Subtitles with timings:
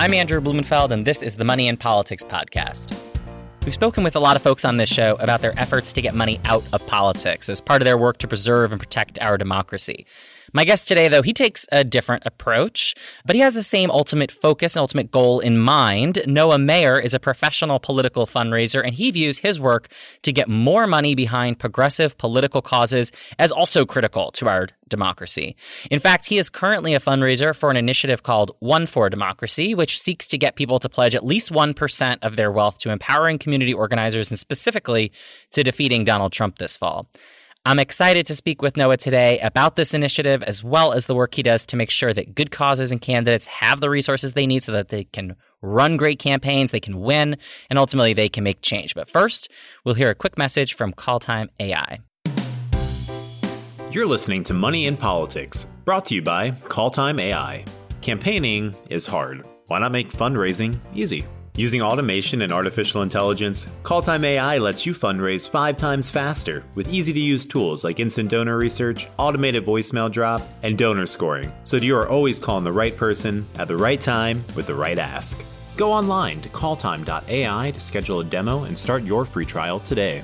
[0.00, 2.96] I'm Andrew Blumenfeld, and this is the Money and Politics Podcast.
[3.64, 6.14] We've spoken with a lot of folks on this show about their efforts to get
[6.14, 10.06] money out of politics as part of their work to preserve and protect our democracy.
[10.52, 12.94] My guest today, though, he takes a different approach,
[13.26, 16.22] but he has the same ultimate focus and ultimate goal in mind.
[16.26, 19.88] Noah Maier is a professional political fundraiser, and he views his work
[20.22, 25.54] to get more money behind progressive political causes as also critical to our democracy.
[25.90, 30.00] In fact, he is currently a fundraiser for an initiative called One for Democracy, which
[30.00, 33.74] seeks to get people to pledge at least 1% of their wealth to empowering community
[33.74, 35.12] organizers and specifically
[35.52, 37.06] to defeating Donald Trump this fall.
[37.68, 41.34] I'm excited to speak with Noah today about this initiative as well as the work
[41.34, 44.64] he does to make sure that good causes and candidates have the resources they need
[44.64, 47.36] so that they can run great campaigns, they can win,
[47.68, 48.94] and ultimately they can make change.
[48.94, 49.50] But first,
[49.84, 51.98] we'll hear a quick message from Calltime AI.
[53.92, 57.66] You're listening to Money in Politics, brought to you by Calltime AI.
[58.00, 59.46] Campaigning is hard.
[59.66, 61.26] Why not make fundraising easy?
[61.58, 67.12] Using automation and artificial intelligence, Calltime AI lets you fundraise five times faster with easy
[67.12, 71.84] to use tools like instant donor research, automated voicemail drop, and donor scoring, so that
[71.84, 75.42] you are always calling the right person at the right time with the right ask.
[75.76, 80.22] Go online to calltime.ai to schedule a demo and start your free trial today.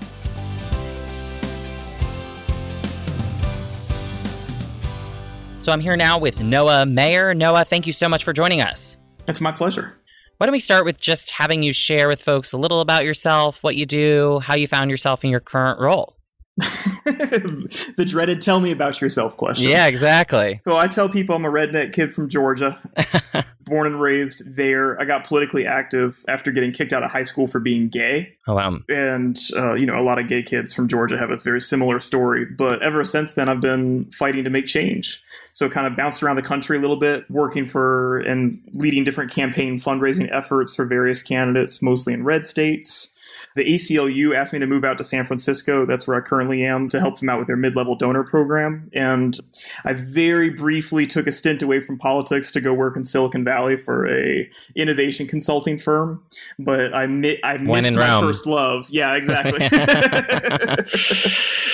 [5.58, 7.36] So I'm here now with Noah Maier.
[7.36, 8.98] Noah, thank you so much for joining us.
[9.26, 9.96] It's my pleasure.
[10.44, 13.62] Why don't we start with just having you share with folks a little about yourself,
[13.62, 16.18] what you do, how you found yourself in your current role?
[16.56, 19.68] The dreaded tell me about yourself question.
[19.68, 20.60] Yeah, exactly.
[20.64, 22.80] So I tell people I'm a redneck kid from Georgia,
[23.64, 25.00] born and raised there.
[25.00, 28.36] I got politically active after getting kicked out of high school for being gay.
[28.46, 28.78] Oh, wow.
[28.88, 31.98] And, uh, you know, a lot of gay kids from Georgia have a very similar
[31.98, 32.44] story.
[32.44, 35.24] But ever since then, I've been fighting to make change.
[35.54, 39.32] So kind of bounced around the country a little bit, working for and leading different
[39.32, 43.13] campaign fundraising efforts for various candidates, mostly in red states
[43.54, 45.86] the ACLU asked me to move out to San Francisco.
[45.86, 48.88] That's where I currently am to help them out with their mid-level donor program.
[48.94, 49.38] And
[49.84, 53.76] I very briefly took a stint away from politics to go work in Silicon Valley
[53.76, 56.22] for a innovation consulting firm.
[56.58, 58.24] But I, mi- I missed my Rome.
[58.24, 58.88] first love.
[58.90, 59.58] Yeah, exactly.
[59.68, 59.82] but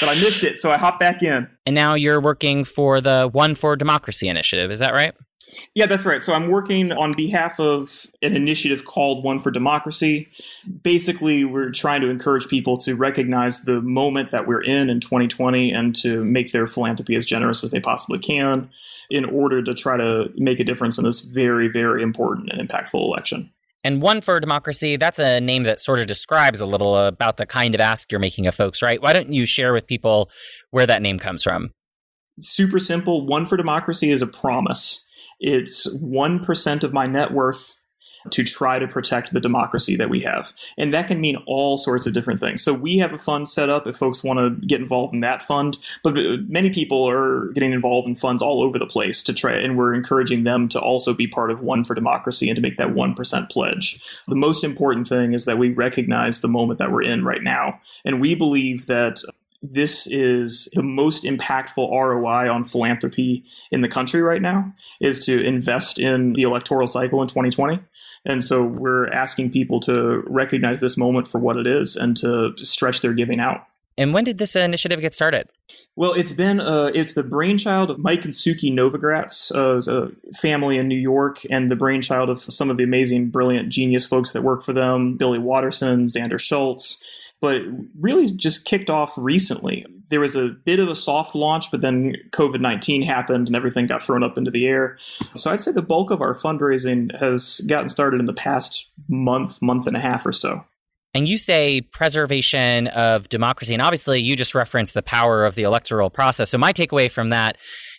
[0.08, 1.48] I missed it, so I hopped back in.
[1.66, 4.70] And now you're working for the One for Democracy initiative.
[4.70, 5.14] Is that right?
[5.74, 6.22] Yeah, that's right.
[6.22, 10.28] So I'm working on behalf of an initiative called One for Democracy.
[10.82, 15.72] Basically, we're trying to encourage people to recognize the moment that we're in in 2020
[15.72, 18.70] and to make their philanthropy as generous as they possibly can
[19.10, 22.94] in order to try to make a difference in this very, very important and impactful
[22.94, 23.50] election.
[23.82, 27.46] And One for Democracy, that's a name that sort of describes a little about the
[27.46, 29.00] kind of ask you're making of folks, right?
[29.00, 30.30] Why don't you share with people
[30.70, 31.72] where that name comes from?
[32.38, 33.26] Super simple.
[33.26, 35.06] One for Democracy is a promise
[35.40, 37.74] it's 1% of my net worth
[38.30, 40.52] to try to protect the democracy that we have.
[40.76, 42.62] And that can mean all sorts of different things.
[42.62, 45.42] So we have a fund set up if folks want to get involved in that
[45.42, 49.32] fund, but uh, many people are getting involved in funds all over the place to
[49.32, 52.62] try and we're encouraging them to also be part of One for Democracy and to
[52.62, 54.00] make that 1% pledge.
[54.28, 57.80] The most important thing is that we recognize the moment that we're in right now.
[58.04, 59.22] And we believe that
[59.62, 65.42] this is the most impactful ROI on philanthropy in the country right now is to
[65.42, 67.80] invest in the electoral cycle in 2020.
[68.24, 72.54] And so we're asking people to recognize this moment for what it is and to
[72.58, 73.66] stretch their giving out.
[73.98, 75.48] And when did this initiative get started?
[75.94, 80.78] Well, it's been uh, it's the brainchild of Mike and Sukey Novogratz, uh, a family
[80.78, 84.42] in New York, and the brainchild of some of the amazing, brilliant, genius folks that
[84.42, 87.04] work for them: Billy Watterson, Xander Schultz,
[87.40, 87.62] but
[87.98, 89.84] really just kicked off recently.
[90.10, 93.86] There was a bit of a soft launch, but then COVID 19 happened and everything
[93.86, 94.98] got thrown up into the air.
[95.34, 99.60] So I'd say the bulk of our fundraising has gotten started in the past month,
[99.62, 100.64] month and a half or so.
[101.12, 103.74] And you say preservation of democracy.
[103.74, 106.50] And obviously, you just referenced the power of the electoral process.
[106.50, 107.56] So, my takeaway from that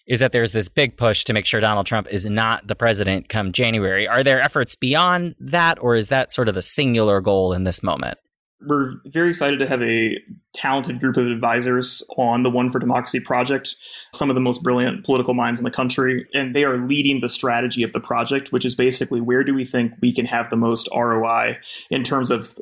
[0.07, 3.29] is that there's this big push to make sure Donald Trump is not the president
[3.29, 4.07] come January.
[4.07, 7.83] Are there efforts beyond that, or is that sort of the singular goal in this
[7.83, 8.17] moment?
[8.65, 10.17] We're very excited to have a
[10.53, 13.75] talented group of advisors on the One for Democracy project,
[14.13, 17.29] some of the most brilliant political minds in the country, and they are leading the
[17.29, 20.57] strategy of the project, which is basically where do we think we can have the
[20.57, 21.57] most ROI
[21.89, 22.55] in terms of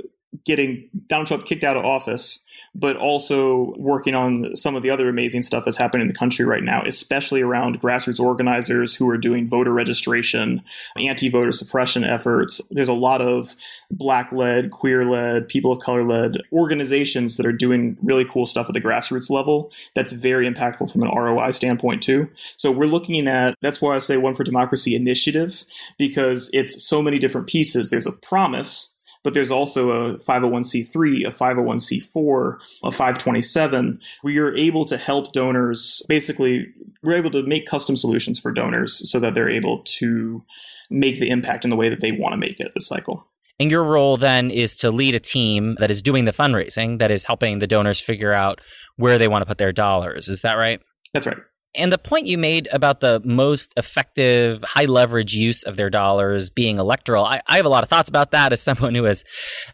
[0.45, 2.45] getting Donald Trump kicked out of office
[2.75, 6.45] but also working on some of the other amazing stuff that's happening in the country
[6.45, 10.61] right now, especially around grassroots organizers who are doing voter registration,
[10.97, 12.61] anti voter suppression efforts.
[12.71, 13.55] There's a lot of
[13.91, 18.67] black led, queer led, people of color led organizations that are doing really cool stuff
[18.67, 22.29] at the grassroots level that's very impactful from an ROI standpoint, too.
[22.57, 25.65] So we're looking at that's why I say One for Democracy initiative,
[25.97, 27.89] because it's so many different pieces.
[27.89, 33.99] There's a promise but there's also a 501c3, a 501c4, a 527.
[34.23, 36.01] We are able to help donors.
[36.07, 36.67] Basically,
[37.03, 40.43] we're able to make custom solutions for donors so that they're able to
[40.89, 43.25] make the impact in the way that they want to make it The cycle.
[43.59, 47.11] And your role then is to lead a team that is doing the fundraising, that
[47.11, 48.61] is helping the donors figure out
[48.95, 50.29] where they want to put their dollars.
[50.29, 50.81] Is that right?
[51.13, 51.37] That's right.
[51.75, 56.49] And the point you made about the most effective, high leverage use of their dollars
[56.49, 59.23] being electoral, I, I, have a lot of thoughts about that as someone who has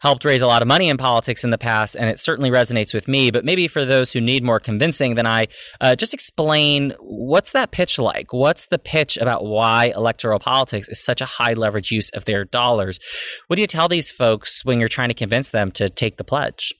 [0.01, 2.93] helped raise a lot of money in politics in the past, and it certainly resonates
[2.93, 3.31] with me.
[3.31, 5.47] But maybe for those who need more convincing than I,
[5.79, 8.33] uh, just explain what's that pitch like?
[8.33, 12.43] What's the pitch about why electoral politics is such a high leverage use of their
[12.43, 12.99] dollars?
[13.47, 16.25] What do you tell these folks when you're trying to convince them to take the
[16.25, 16.73] pledge?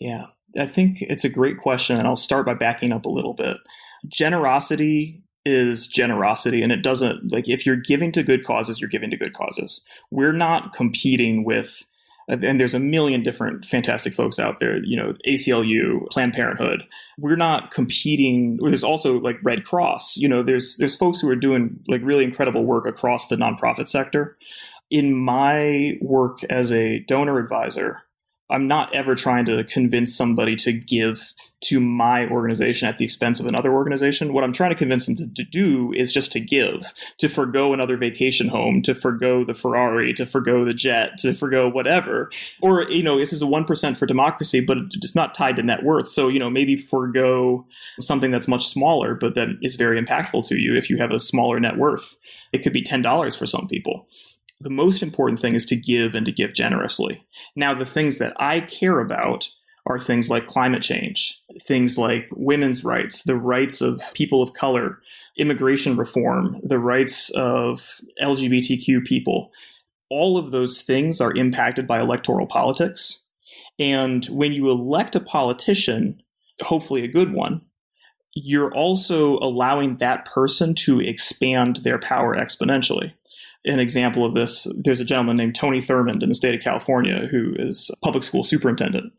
[0.00, 0.26] Yeah,
[0.58, 3.56] I think it's a great question, and I'll start by backing up a little bit
[4.06, 9.10] generosity is generosity and it doesn't like if you're giving to good causes you're giving
[9.10, 9.84] to good causes.
[10.10, 11.84] We're not competing with
[12.28, 16.84] and there's a million different fantastic folks out there you know aclu planned parenthood.
[17.18, 20.16] We're not competing there's also like red cross.
[20.16, 23.88] You know there's there's folks who are doing like really incredible work across the nonprofit
[23.88, 24.36] sector.
[24.90, 28.02] In my work as a donor advisor
[28.50, 33.40] I'm not ever trying to convince somebody to give to my organization at the expense
[33.40, 34.32] of another organization.
[34.32, 37.74] What I'm trying to convince them to, to, do is just to give, to forego
[37.74, 42.30] another vacation home, to forego the Ferrari, to forego the jet, to forego whatever.
[42.62, 45.82] Or, you know, this is a 1% for democracy, but it's not tied to net
[45.82, 46.08] worth.
[46.08, 47.66] So, you know, maybe forego
[47.98, 51.18] something that's much smaller, but that is very impactful to you if you have a
[51.18, 52.16] smaller net worth.
[52.52, 54.06] It could be $10 for some people
[54.60, 57.22] the most important thing is to give and to give generously.
[57.54, 59.48] Now, the things that I care about
[59.86, 65.00] are things like climate change, things like women's rights, the rights of people of color,
[65.38, 69.50] immigration reform, the rights of LGBTQ people.
[70.10, 73.24] All of those things are impacted by electoral politics.
[73.78, 76.20] And when you elect a politician,
[76.60, 77.62] hopefully a good one,
[78.34, 83.12] you're also allowing that person to expand their power exponentially
[83.64, 84.66] an example of this.
[84.76, 88.44] There's a gentleman named Tony Thurmond in the state of California who is public school
[88.44, 89.12] superintendent.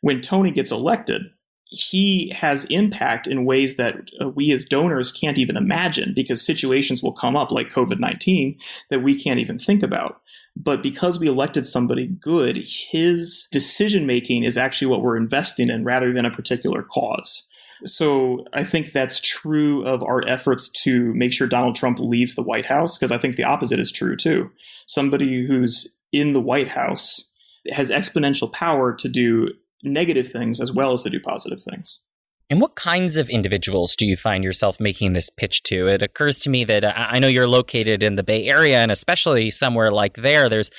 [0.00, 1.22] When Tony gets elected,
[1.70, 7.02] he has impact in ways that uh, we as donors can't even imagine because situations
[7.02, 8.58] will come up like COVID 19
[8.88, 10.20] that we can't even think about.
[10.56, 15.84] But because we elected somebody good, his decision making is actually what we're investing in
[15.84, 17.46] rather than a particular cause.
[17.84, 22.42] So I think that's true of our efforts to make sure Donald Trump leaves the
[22.42, 24.50] White House, because I think the opposite is true too.
[24.86, 27.30] Somebody who's in the White House
[27.70, 29.48] has exponential power to do
[29.84, 32.02] negative things as well as to do positive things.
[32.50, 35.86] And what kinds of individuals do you find yourself making this pitch to?
[35.86, 38.90] It occurs to me that uh, I know you're located in the Bay Area, and
[38.90, 40.70] especially somewhere like there, there's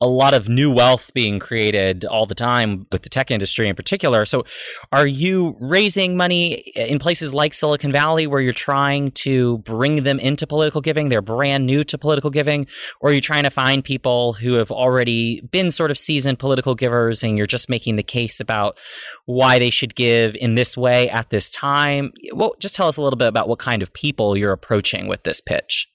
[0.00, 3.74] a lot of new wealth being created all the time with the tech industry in
[3.74, 4.24] particular.
[4.24, 4.44] So,
[4.92, 10.20] are you raising money in places like Silicon Valley where you're trying to bring them
[10.20, 11.08] into political giving?
[11.08, 12.66] They're brand new to political giving,
[13.00, 16.74] or are you trying to find people who have already been sort of seasoned political
[16.74, 18.78] givers and you're just making the case about
[19.26, 22.12] why they should give in this way at this time?
[22.32, 25.24] Well, just tell us a little bit about what kind of people you're approaching with
[25.24, 25.88] this pitch.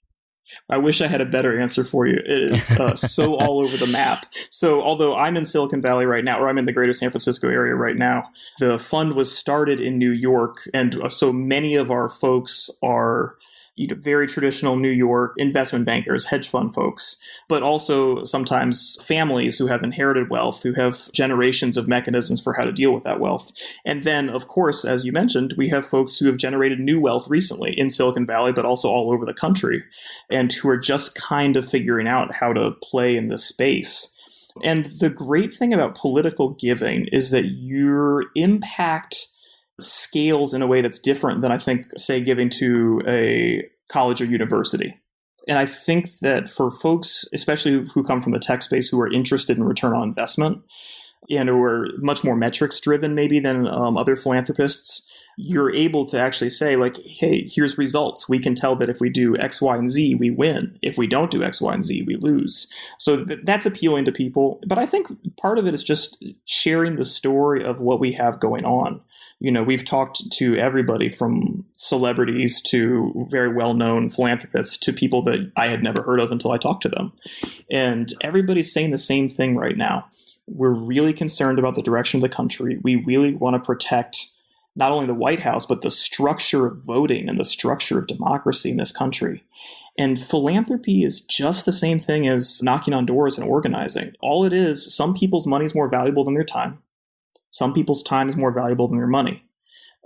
[0.69, 2.17] I wish I had a better answer for you.
[2.25, 4.25] It is uh, so all over the map.
[4.49, 7.49] So, although I'm in Silicon Valley right now, or I'm in the greater San Francisco
[7.49, 8.29] area right now,
[8.59, 10.69] the fund was started in New York.
[10.73, 13.35] And uh, so many of our folks are
[13.75, 19.57] you know, very traditional New York investment bankers, hedge fund folks, but also sometimes families
[19.57, 23.19] who have inherited wealth, who have generations of mechanisms for how to deal with that
[23.19, 23.51] wealth.
[23.85, 27.27] And then, of course, as you mentioned, we have folks who have generated new wealth
[27.29, 29.83] recently in Silicon Valley, but also all over the country,
[30.29, 34.09] and who are just kind of figuring out how to play in this space.
[34.61, 39.32] And the great thing about political giving is that your impact
[39.79, 44.25] scales in a way that's different than I think, say, giving to a college or
[44.25, 44.95] university.
[45.47, 49.11] And I think that for folks, especially who come from the tech space who are
[49.11, 50.61] interested in return on investment,
[51.29, 56.19] and who are much more metrics driven maybe than um, other philanthropists you're able to
[56.19, 58.29] actually say like hey here's results.
[58.29, 60.77] We can tell that if we do x y and z we win.
[60.81, 62.67] If we don't do x y and z we lose.
[62.99, 64.59] So th- that's appealing to people.
[64.67, 68.39] But i think part of it is just sharing the story of what we have
[68.39, 69.01] going on
[69.43, 75.51] you know we've talked to everybody from celebrities to very well-known philanthropists to people that
[75.55, 77.11] i had never heard of until i talked to them
[77.69, 80.05] and everybody's saying the same thing right now
[80.47, 82.77] we're really concerned about the direction of the country.
[82.81, 84.29] We really want to protect
[84.75, 88.71] not only the White House, but the structure of voting and the structure of democracy
[88.71, 89.43] in this country.
[89.97, 94.15] And philanthropy is just the same thing as knocking on doors and organizing.
[94.21, 96.79] All it is, some people's money is more valuable than their time.
[97.53, 99.43] Some people's time is more valuable than their money.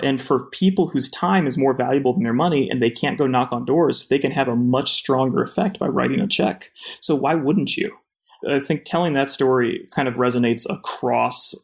[0.03, 3.25] And for people whose time is more valuable than their money and they can't go
[3.25, 6.71] knock on doors, they can have a much stronger effect by writing a check.
[6.99, 7.97] So why wouldn't you?
[8.47, 11.55] I think telling that story kind of resonates across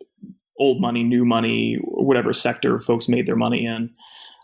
[0.57, 3.91] old money, new money, whatever sector folks made their money in.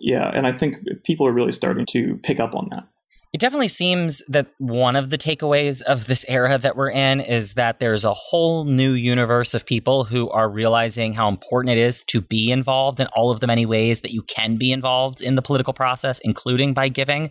[0.01, 2.85] Yeah, and I think people are really starting to pick up on that.
[3.31, 7.53] It definitely seems that one of the takeaways of this era that we're in is
[7.53, 12.03] that there's a whole new universe of people who are realizing how important it is
[12.05, 15.35] to be involved in all of the many ways that you can be involved in
[15.35, 17.29] the political process, including by giving.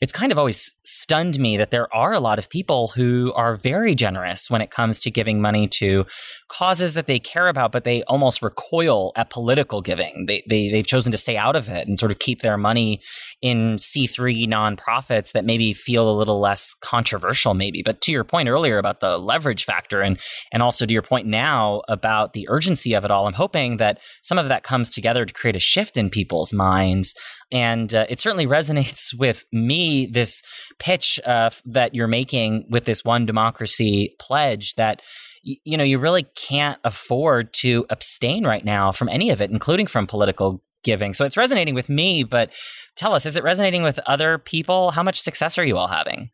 [0.00, 3.56] It's kind of always stunned me that there are a lot of people who are
[3.56, 6.06] very generous when it comes to giving money to
[6.48, 10.26] causes that they care about, but they almost recoil at political giving.
[10.26, 13.00] They, they, they've chosen to stay out of it and sort of keep their money
[13.40, 17.82] in C3 nonprofits that maybe feel a little less controversial, maybe.
[17.82, 20.18] But to your point earlier about the leverage factor, and
[20.52, 23.98] and also to your point now about the urgency of it all, I'm hoping that
[24.22, 27.14] some of that comes together to create a shift in people's minds.
[27.50, 30.42] And uh, it certainly resonates with me this
[30.78, 35.02] pitch uh, that you're making with this one democracy pledge that
[35.44, 39.88] you know you really can't afford to abstain right now from any of it including
[39.88, 41.14] from political giving.
[41.14, 42.50] So it's resonating with me, but
[42.96, 44.90] tell us, is it resonating with other people?
[44.92, 46.30] How much success are you all having?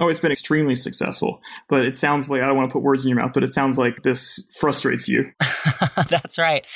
[0.00, 1.40] Oh, it's been extremely successful.
[1.68, 3.52] But it sounds like I don't want to put words in your mouth, but it
[3.52, 5.30] sounds like this frustrates you.
[6.08, 6.66] That's right.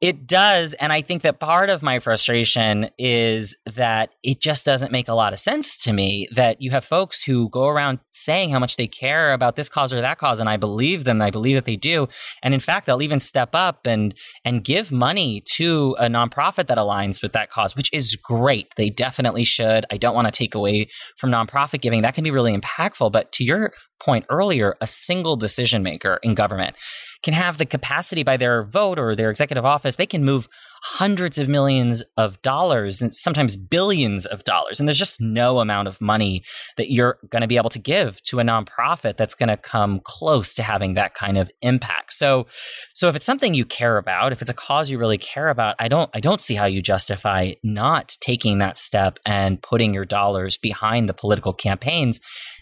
[0.00, 0.74] It does.
[0.74, 5.14] And I think that part of my frustration is that it just doesn't make a
[5.14, 8.76] lot of sense to me that you have folks who go around saying how much
[8.76, 10.38] they care about this cause or that cause.
[10.38, 11.20] And I believe them.
[11.20, 12.06] I believe that they do.
[12.44, 14.14] And in fact, they'll even step up and,
[14.44, 18.68] and give money to a nonprofit that aligns with that cause, which is great.
[18.76, 19.84] They definitely should.
[19.90, 22.02] I don't want to take away from nonprofit giving.
[22.02, 23.10] That can be really impactful.
[23.10, 26.76] But to your point earlier, a single decision maker in government
[27.22, 30.48] can have the capacity by their vote or their executive office, they can move
[30.82, 34.78] hundreds of millions of dollars and sometimes billions of dollars.
[34.78, 36.42] And there's just no amount of money
[36.76, 40.00] that you're going to be able to give to a nonprofit that's going to come
[40.04, 42.12] close to having that kind of impact.
[42.12, 42.46] So,
[42.94, 45.74] so if it's something you care about, if it's a cause you really care about,
[45.78, 50.04] I don't, I don't see how you justify not taking that step and putting your
[50.04, 52.20] dollars behind the political campaigns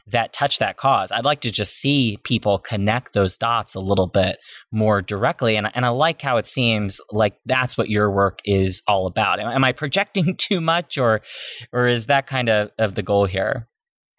[0.08, 1.10] that touch that cause.
[1.10, 4.38] I'd like to just see people connect those dots a little bit
[4.70, 5.56] more directly.
[5.56, 9.40] And, and I like how it seems like that's what your work is all about.
[9.40, 11.22] Am, am I projecting too much or,
[11.72, 13.68] or is that kind of, of the goal here?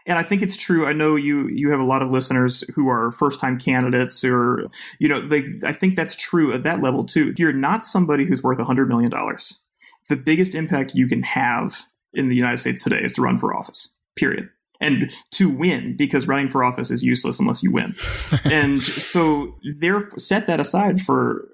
[0.09, 0.87] and I think it's true.
[0.87, 4.63] I know you you have a lot of listeners who are first time candidates, or
[4.99, 7.33] you know, they, I think that's true at that level too.
[7.37, 9.61] You're not somebody who's worth hundred million dollars.
[10.07, 13.53] The biggest impact you can have in the United States today is to run for
[13.53, 13.99] office.
[14.15, 14.47] Period
[14.79, 17.95] and to win because running for office is useless unless you win.
[18.43, 21.47] and so there set that aside for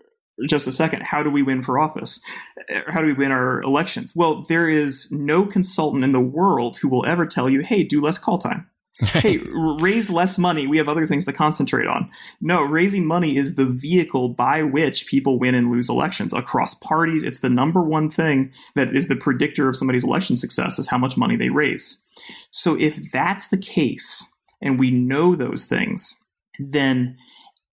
[0.47, 1.03] just a second.
[1.03, 2.19] How do we win for office?
[2.73, 4.13] Uh, how do we win our elections?
[4.15, 8.01] Well, there is no consultant in the world who will ever tell you, "Hey, do
[8.01, 8.67] less call time."
[8.99, 9.39] Hey,
[9.79, 10.67] raise less money.
[10.67, 12.09] We have other things to concentrate on.
[12.41, 17.23] No, raising money is the vehicle by which people win and lose elections across parties.
[17.23, 20.97] It's the number one thing that is the predictor of somebody's election success is how
[20.97, 22.03] much money they raise.
[22.51, 24.29] So if that's the case,
[24.61, 26.23] and we know those things,
[26.57, 27.17] then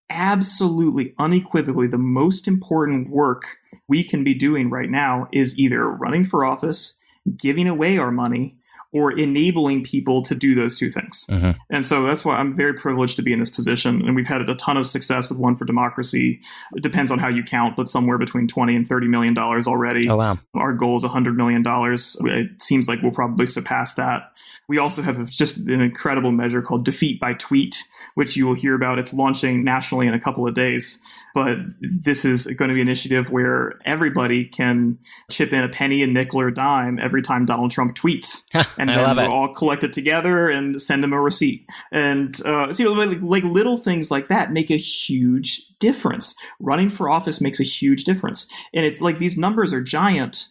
[0.09, 6.25] absolutely unequivocally the most important work we can be doing right now is either running
[6.25, 7.01] for office,
[7.37, 8.57] giving away our money,
[8.93, 11.25] or enabling people to do those two things.
[11.29, 11.51] Mm-hmm.
[11.69, 14.01] And so that's why I'm very privileged to be in this position.
[14.05, 16.41] And we've had a ton of success with One for Democracy.
[16.75, 20.09] It depends on how you count, but somewhere between 20 and 30 million dollars already.
[20.09, 20.39] Oh, wow.
[20.55, 22.17] Our goal is 100 million dollars.
[22.25, 24.31] It seems like we'll probably surpass that.
[24.67, 27.83] We also have just an incredible measure called defeat by tweet,
[28.15, 28.99] which you will hear about.
[28.99, 31.01] It's launching nationally in a couple of days.
[31.33, 34.97] But this is going to be an initiative where everybody can
[35.29, 38.43] chip in a penny, a nickel, or a dime every time Donald Trump tweets.
[38.77, 41.65] and then we'll all collect it together and send him a receipt.
[41.91, 46.35] And uh, so, you know, like, like little things like that make a huge difference.
[46.59, 48.51] Running for office makes a huge difference.
[48.73, 50.47] And it's like these numbers are giant,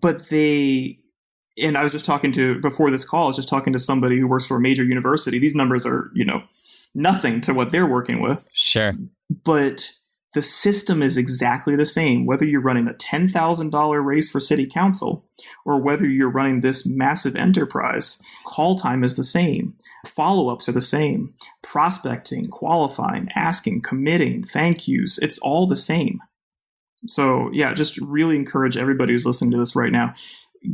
[0.00, 0.98] but they
[1.56, 4.18] and I was just talking to before this call, I was just talking to somebody
[4.18, 5.38] who works for a major university.
[5.38, 6.42] These numbers are, you know,
[6.94, 8.46] nothing to what they're working with.
[8.52, 8.92] Sure.
[9.44, 9.92] But
[10.34, 15.24] the system is exactly the same, whether you're running a $10,000 race for city council
[15.64, 18.20] or whether you're running this massive enterprise.
[18.44, 19.74] Call time is the same,
[20.04, 26.18] follow ups are the same, prospecting, qualifying, asking, committing, thank yous, it's all the same.
[27.06, 30.14] So, yeah, just really encourage everybody who's listening to this right now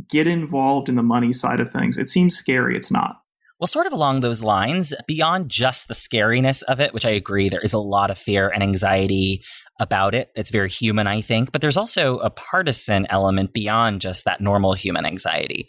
[0.07, 1.97] get involved in the money side of things.
[1.97, 3.21] It seems scary, it's not.
[3.61, 7.47] Well, sort of along those lines, beyond just the scariness of it, which I agree,
[7.47, 9.43] there is a lot of fear and anxiety
[9.79, 10.29] about it.
[10.33, 14.73] It's very human, I think, but there's also a partisan element beyond just that normal
[14.73, 15.67] human anxiety.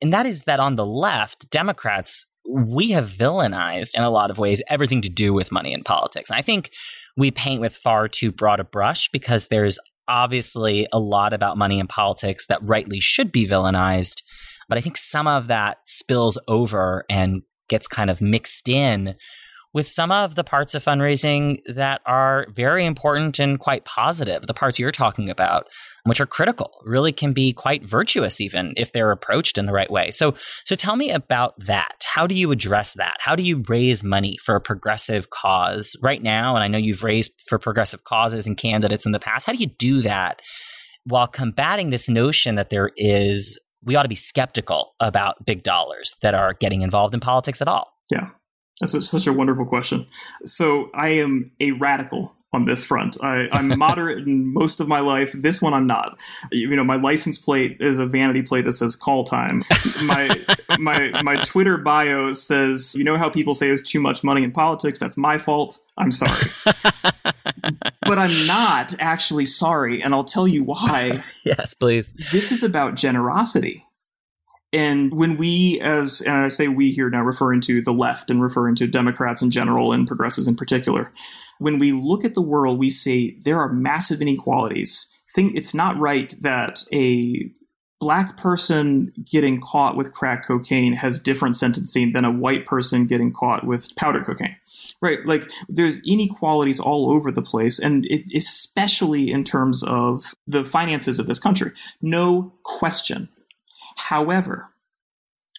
[0.00, 4.38] And that is that on the left, Democrats, we have villainized in a lot of
[4.38, 6.30] ways everything to do with money in politics.
[6.30, 6.70] And I think
[7.18, 11.80] we paint with far too broad a brush because there's obviously a lot about money
[11.80, 14.22] in politics that rightly should be villainized.
[14.70, 19.16] But I think some of that spills over and gets kind of mixed in
[19.72, 24.54] with some of the parts of fundraising that are very important and quite positive, the
[24.54, 25.66] parts you're talking about,
[26.04, 29.90] which are critical, really can be quite virtuous even if they're approached in the right
[29.90, 30.10] way.
[30.10, 30.34] So
[30.64, 32.04] so tell me about that.
[32.04, 33.18] How do you address that?
[33.20, 36.56] How do you raise money for a progressive cause right now?
[36.56, 39.46] And I know you've raised for progressive causes and candidates in the past.
[39.46, 40.40] How do you do that
[41.04, 46.14] while combating this notion that there is we ought to be skeptical about big dollars
[46.22, 47.92] that are getting involved in politics at all?
[48.10, 48.30] Yeah.
[48.80, 50.06] That's a, such a wonderful question.
[50.44, 53.16] So I am a radical on this front.
[53.22, 55.32] I, am moderate in most of my life.
[55.32, 56.18] This one I'm not.
[56.50, 59.62] You know, my license plate is a vanity plate that says call time.
[60.02, 60.30] My
[60.78, 64.50] my my Twitter bio says, you know how people say there's too much money in
[64.50, 64.98] politics?
[64.98, 65.78] That's my fault.
[65.96, 66.50] I'm sorry.
[68.10, 71.22] but I'm not actually sorry, and I'll tell you why.
[71.44, 72.12] yes, please.
[72.32, 73.84] This is about generosity.
[74.72, 78.42] And when we, as, and I say we here now referring to the left and
[78.42, 81.12] referring to Democrats in general and progressives in particular,
[81.60, 85.16] when we look at the world, we say there are massive inequalities.
[85.32, 87.48] Think it's not right that a
[88.00, 93.30] black person getting caught with crack cocaine has different sentencing than a white person getting
[93.30, 94.56] caught with powder cocaine.
[95.02, 100.64] Right like there's inequalities all over the place and it, especially in terms of the
[100.64, 101.72] finances of this country.
[102.00, 103.28] No question.
[103.96, 104.70] However,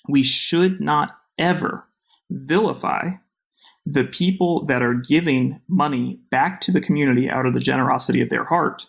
[0.10, 1.86] we should not ever
[2.30, 3.12] vilify
[3.86, 8.30] the people that are giving money back to the community out of the generosity of
[8.30, 8.88] their heart.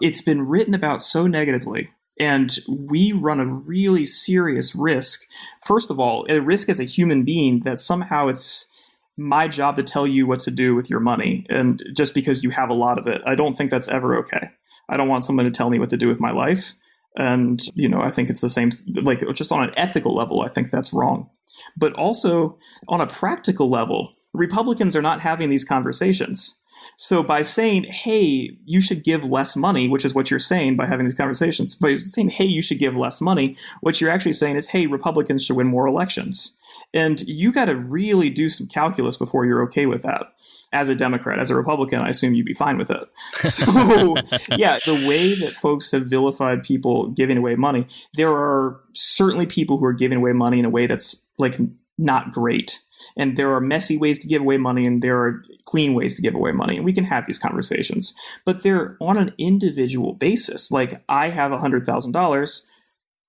[0.00, 5.22] It's been written about so negatively, and we run a really serious risk.
[5.64, 8.72] First of all, a risk as a human being that somehow it's
[9.16, 12.50] my job to tell you what to do with your money, and just because you
[12.50, 13.20] have a lot of it.
[13.26, 14.50] I don't think that's ever okay.
[14.88, 16.74] I don't want someone to tell me what to do with my life.
[17.16, 18.70] And, you know, I think it's the same,
[19.02, 21.28] like just on an ethical level, I think that's wrong.
[21.76, 26.57] But also on a practical level, Republicans are not having these conversations.
[26.96, 30.86] So by saying, hey, you should give less money, which is what you're saying by
[30.86, 34.56] having these conversations, by saying, hey, you should give less money, what you're actually saying
[34.56, 36.56] is, hey, Republicans should win more elections.
[36.94, 40.32] And you got to really do some calculus before you're okay with that.
[40.72, 43.04] As a Democrat, as a Republican, I assume you'd be fine with it.
[43.48, 44.16] So,
[44.56, 49.78] yeah, the way that folks have vilified people giving away money, there are certainly people
[49.78, 51.58] who are giving away money in a way that's like
[51.96, 52.80] not great.
[53.18, 56.22] And there are messy ways to give away money, and there are clean ways to
[56.22, 56.76] give away money.
[56.76, 58.14] And we can have these conversations,
[58.46, 60.70] but they're on an individual basis.
[60.70, 62.66] Like, I have $100,000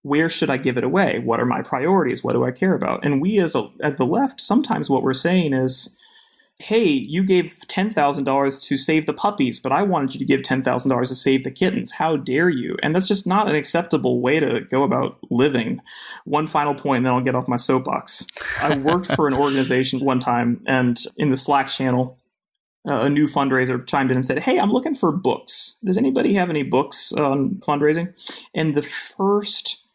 [0.01, 1.19] where should I give it away?
[1.19, 2.23] What are my priorities?
[2.23, 3.03] What do I care about?
[3.03, 5.97] And we, as a, at the left, sometimes what we're saying is,
[6.61, 11.07] hey, you gave $10,000 to save the puppies, but I wanted you to give $10,000
[11.07, 11.93] to save the kittens.
[11.93, 12.75] How dare you?
[12.83, 15.79] And that's just not an acceptable way to go about living.
[16.25, 18.27] One final point, and then I'll get off my soapbox.
[18.61, 22.19] I worked for an organization one time, and in the Slack channel,
[22.85, 25.79] uh, a new fundraiser chimed in and said, Hey, I'm looking for books.
[25.83, 28.13] Does anybody have any books on fundraising?
[28.53, 29.85] And the first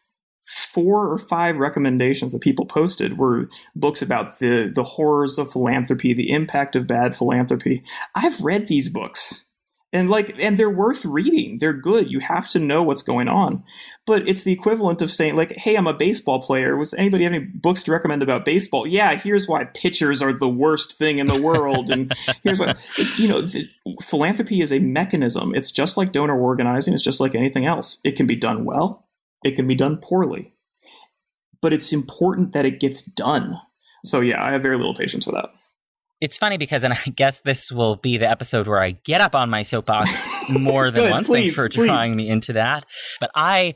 [0.75, 6.13] four or five recommendations that people posted were books about the the horrors of philanthropy,
[6.13, 7.81] the impact of bad philanthropy.
[8.13, 9.45] I've read these books.
[9.93, 11.59] And like and they're worth reading.
[11.59, 12.11] They're good.
[12.11, 13.63] You have to know what's going on.
[14.05, 16.75] But it's the equivalent of saying like hey i'm a baseball player.
[16.75, 18.85] Was anybody have any books to recommend about baseball?
[18.85, 21.89] Yeah here's why pitchers are the worst thing in the world.
[21.89, 22.77] And here's what
[23.17, 23.69] you know the,
[24.01, 25.55] philanthropy is a mechanism.
[25.55, 26.93] It's just like donor organizing.
[26.93, 27.99] It's just like anything else.
[28.03, 29.07] It can be done well.
[29.45, 30.54] It can be done poorly
[31.61, 33.57] but it's important that it gets done
[34.03, 35.49] so yeah i have very little patience for that
[36.21, 39.35] it's funny because, and I guess this will be the episode where I get up
[39.35, 41.27] on my soapbox more than Good, once.
[41.27, 41.87] please, Thanks for please.
[41.89, 42.85] drawing me into that.
[43.19, 43.75] But I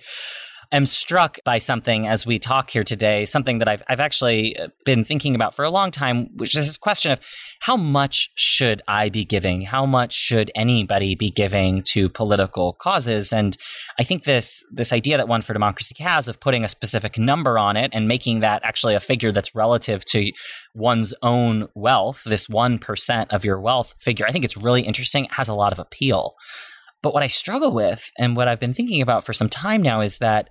[0.72, 4.68] am struck by something as we talk here today, something that I've, I've actually uh,
[4.86, 7.20] been thinking about for a long time, which is this question of
[7.62, 9.62] how much should I be giving?
[9.62, 13.34] How much should anybody be giving to political causes?
[13.34, 13.58] And
[14.00, 17.58] I think this this idea that One for Democracy has of putting a specific number
[17.58, 20.32] on it and making that actually a figure that's relative to
[20.76, 25.26] one's own wealth, this 1% of your wealth figure, I think it's really interesting.
[25.26, 26.36] It has a lot of appeal.
[27.02, 30.02] But what I struggle with and what I've been thinking about for some time now
[30.02, 30.50] is that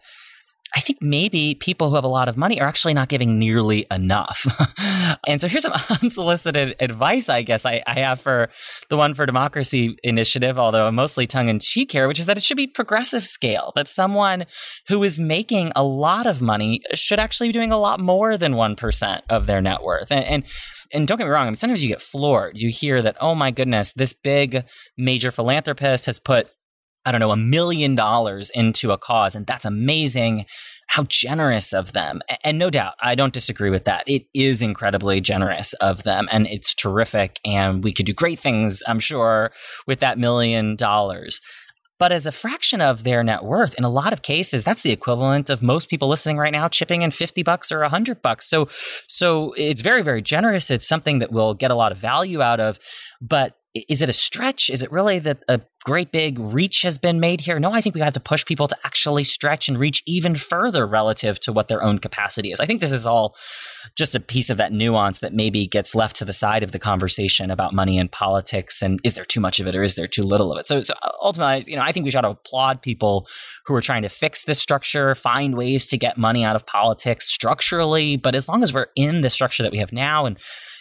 [0.76, 3.86] I think maybe people who have a lot of money are actually not giving nearly
[3.90, 4.46] enough.
[5.26, 8.50] and so here's some unsolicited advice, I guess, I, I, have for
[8.90, 12.42] the One for Democracy initiative, although mostly tongue in cheek here, which is that it
[12.42, 14.44] should be progressive scale, that someone
[14.88, 18.54] who is making a lot of money should actually be doing a lot more than
[18.54, 20.10] 1% of their net worth.
[20.10, 20.44] And, and
[20.92, 22.56] and don't get me wrong, I mean, sometimes you get floored.
[22.56, 24.64] You hear that, oh my goodness, this big
[24.96, 26.48] major philanthropist has put
[27.04, 30.46] I don't know, a million dollars into a cause, and that's amazing.
[30.88, 32.20] How generous of them.
[32.42, 34.04] And no doubt, I don't disagree with that.
[34.08, 37.40] It is incredibly generous of them, and it's terrific.
[37.44, 39.52] And we could do great things, I'm sure,
[39.86, 41.40] with that million dollars.
[41.98, 44.92] But as a fraction of their net worth, in a lot of cases, that's the
[44.92, 48.48] equivalent of most people listening right now chipping in 50 bucks or 100 bucks.
[48.48, 48.68] So,
[49.08, 50.70] so it's very, very generous.
[50.70, 52.78] It's something that we'll get a lot of value out of.
[53.20, 53.56] But
[53.88, 54.70] is it a stretch?
[54.70, 57.58] Is it really that a great big reach has been made here?
[57.58, 60.86] No, I think we have to push people to actually stretch and reach even further
[60.86, 62.60] relative to what their own capacity is.
[62.60, 63.36] I think this is all
[63.96, 66.78] just a piece of that nuance that maybe gets left to the side of the
[66.78, 70.06] conversation about money and politics and is there too much of it or is there
[70.06, 70.66] too little of it?
[70.66, 73.26] So, so ultimately, you know, I think we should applaud people
[73.66, 77.26] who are trying to fix this structure, find ways to get money out of politics
[77.28, 78.16] structurally.
[78.16, 80.38] But as long as we're in the structure that we have now and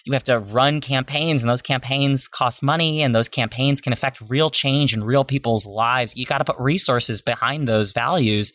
[0.07, 4.21] you have to run campaigns and those campaigns cost money and those campaigns can affect
[4.29, 6.15] real change in real people's lives.
[6.15, 8.51] You got to put resources behind those values.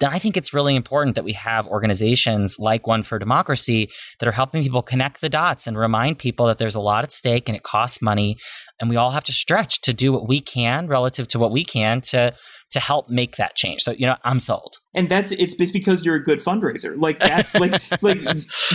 [0.00, 4.28] Then I think it's really important that we have organizations like One for Democracy that
[4.28, 7.48] are helping people connect the dots and remind people that there's a lot at stake
[7.48, 8.36] and it costs money.
[8.80, 11.64] And we all have to stretch to do what we can relative to what we
[11.64, 12.34] can to
[12.72, 13.82] to help make that change.
[13.82, 14.78] So, you know, I'm sold.
[14.94, 17.00] And that's it's, it's because you're a good fundraiser.
[17.00, 18.18] Like that's like like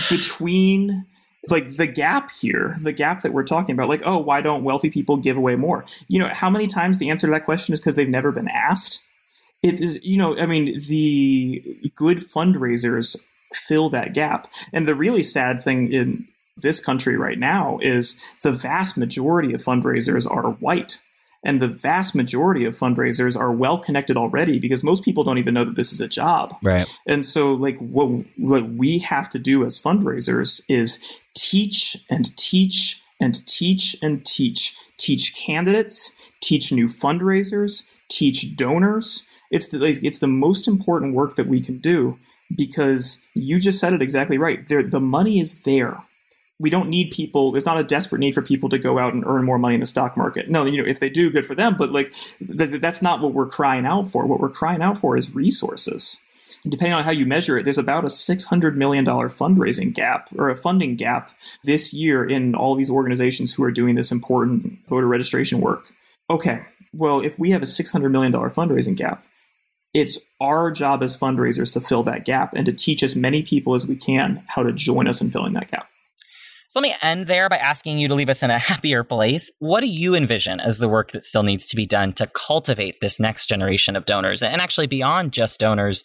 [0.10, 1.06] between
[1.48, 4.90] like the gap here, the gap that we're talking about, like, oh, why don't wealthy
[4.90, 5.86] people give away more?
[6.08, 8.50] You know, how many times the answer to that question is because they've never been
[8.50, 9.06] asked?
[9.64, 11.64] It's, you know, I mean, the
[11.96, 13.18] good fundraisers
[13.54, 14.48] fill that gap.
[14.74, 19.64] And the really sad thing in this country right now is the vast majority of
[19.64, 21.00] fundraisers are white.
[21.44, 25.54] And the vast majority of fundraisers are well connected already because most people don't even
[25.54, 26.56] know that this is a job.
[26.62, 26.86] Right.
[27.08, 31.04] And so like what what we have to do as fundraisers is
[31.36, 34.76] teach and teach and teach and teach.
[34.98, 39.26] Teach candidates, teach new fundraisers, teach donors.
[39.50, 42.20] It's the like, it's the most important work that we can do
[42.54, 44.68] because you just said it exactly right.
[44.68, 46.04] There, the money is there
[46.60, 49.24] we don't need people there's not a desperate need for people to go out and
[49.26, 50.50] earn more money in the stock market.
[50.50, 53.48] No you know if they do good for them but like that's not what we're
[53.48, 54.26] crying out for.
[54.26, 56.22] What we're crying out for is resources.
[56.64, 60.30] And depending on how you measure it there's about a 600 million dollar fundraising gap
[60.38, 61.32] or a funding gap
[61.64, 65.92] this year in all these organizations who are doing this important voter registration work.
[66.30, 66.62] Okay
[66.94, 69.24] well if we have a 600 million dollar fundraising gap
[69.92, 73.74] it's our job as fundraisers to fill that gap and to teach as many people
[73.74, 75.88] as we can how to join us in filling that gap
[76.70, 79.52] so let me end there by asking you to leave us in a happier place.
[79.58, 83.02] What do you envision as the work that still needs to be done to cultivate
[83.02, 86.04] this next generation of donors and actually beyond just donors?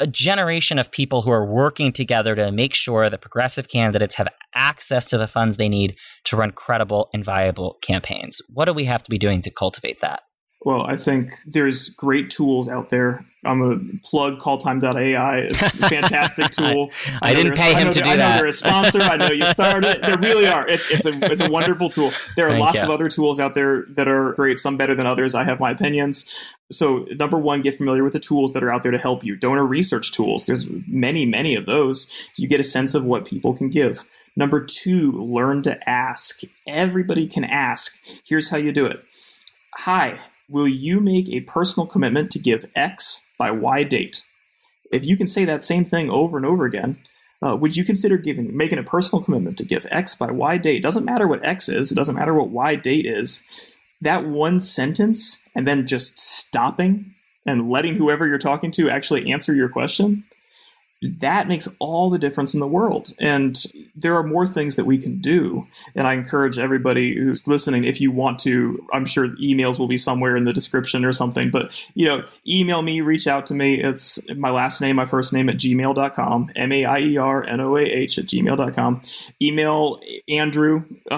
[0.00, 4.26] A generation of people who are working together to make sure that progressive candidates have
[4.56, 8.42] access to the funds they need to run credible and viable campaigns.
[8.48, 10.22] What do we have to be doing to cultivate that?
[10.62, 13.24] Well, I think there's great tools out there.
[13.46, 15.38] I'm a plug calltime.ai.
[15.38, 16.90] It's a fantastic tool.
[17.22, 18.32] I, I didn't pay him to do I that.
[18.32, 19.00] I know they're a sponsor.
[19.00, 20.02] I know you started.
[20.02, 20.68] They really are.
[20.68, 22.12] It's, it's, a, it's a wonderful tool.
[22.36, 22.82] There are Thank lots you.
[22.82, 25.34] of other tools out there that are great, some better than others.
[25.34, 26.30] I have my opinions.
[26.70, 29.36] So, number one, get familiar with the tools that are out there to help you.
[29.36, 30.44] Donor research tools.
[30.44, 32.06] There's many, many of those.
[32.32, 34.04] So you get a sense of what people can give.
[34.36, 36.42] Number two, learn to ask.
[36.68, 38.04] Everybody can ask.
[38.24, 39.02] Here's how you do it
[39.76, 40.18] Hi,
[40.50, 44.24] will you make a personal commitment to give X by Y date?
[44.92, 46.98] If you can say that same thing over and over again,
[47.42, 50.82] uh, would you consider giving making a personal commitment to give X by Y date?
[50.82, 53.48] Doesn't matter what X is, it doesn't matter what Y date is.
[54.02, 57.14] That one sentence and then just stopping
[57.46, 60.24] and letting whoever you're talking to actually answer your question
[61.02, 63.14] that makes all the difference in the world.
[63.18, 63.62] And
[63.94, 65.66] there are more things that we can do.
[65.94, 69.96] And I encourage everybody who's listening, if you want to, I'm sure emails will be
[69.96, 73.82] somewhere in the description or something, but you know, email me, reach out to me.
[73.82, 77.60] It's my last name, my first name at gmail.com, M A I E R N
[77.60, 79.02] O A H at gmail.com.
[79.40, 80.84] Email Andrew,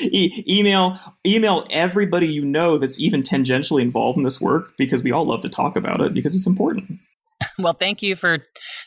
[0.00, 5.10] e- email, email everybody you know that's even tangentially involved in this work because we
[5.10, 7.00] all love to talk about it because it's important.
[7.58, 8.38] well, thank you for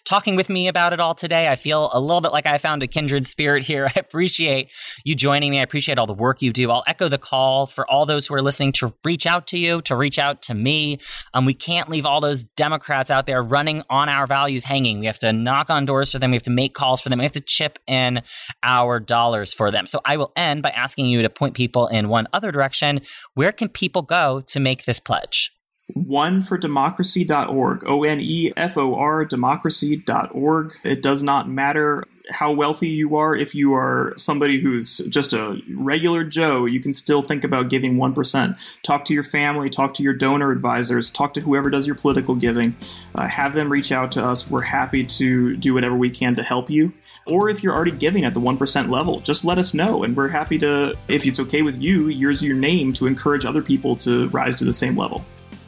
[0.05, 1.47] talking with me about it all today.
[1.47, 3.87] I feel a little bit like I found a kindred spirit here.
[3.95, 4.69] I appreciate
[5.03, 5.59] you joining me.
[5.59, 6.71] I appreciate all the work you do.
[6.71, 9.81] I'll echo the call for all those who are listening to reach out to you,
[9.83, 10.99] to reach out to me.
[11.33, 14.99] Um, we can't leave all those Democrats out there running on our values hanging.
[14.99, 16.31] We have to knock on doors for them.
[16.31, 17.19] We have to make calls for them.
[17.19, 18.21] We have to chip in
[18.63, 19.85] our dollars for them.
[19.85, 23.01] So I will end by asking you to point people in one other direction.
[23.33, 25.51] Where can people go to make this pledge?
[25.95, 30.73] onefordemocracy.org, O N E F O R democracy.org.
[30.83, 33.35] It does not matter how wealthy you are.
[33.35, 37.97] If you are somebody who's just a regular Joe, you can still think about giving
[37.97, 38.59] 1%.
[38.83, 42.35] Talk to your family, talk to your donor advisors, talk to whoever does your political
[42.35, 42.75] giving.
[43.15, 44.49] Uh, have them reach out to us.
[44.49, 46.91] We're happy to do whatever we can to help you.
[47.25, 50.03] Or if you're already giving at the 1% level, just let us know.
[50.03, 53.61] And we're happy to, if it's okay with you, use your name to encourage other
[53.61, 55.25] people to rise to the same level.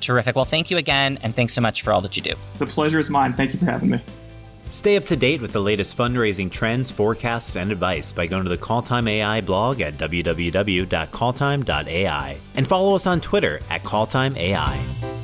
[0.10, 0.36] Terrific.
[0.36, 2.34] Well, thank you again, and thanks so much for all that you do.
[2.58, 3.34] The pleasure is mine.
[3.34, 4.02] Thank you for having me.
[4.72, 8.50] Stay up to date with the latest fundraising trends, forecasts, and advice by going to
[8.50, 15.19] the Calltime AI blog at www.calltime.ai and follow us on Twitter at CalltimeAI.